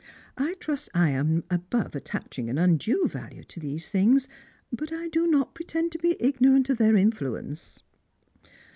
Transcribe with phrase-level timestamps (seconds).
[0.39, 4.27] I trust I am above attaching an undue value to these things:
[4.73, 7.83] but I do not pretend to be igno rant of their influence."